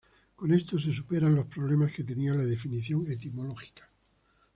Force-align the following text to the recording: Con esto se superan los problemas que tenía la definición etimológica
Con 0.35 0.51
esto 0.51 0.79
se 0.79 0.91
superan 0.91 1.35
los 1.35 1.45
problemas 1.45 1.93
que 1.93 2.03
tenía 2.03 2.33
la 2.33 2.43
definición 2.43 3.05
etimológica 3.07 3.87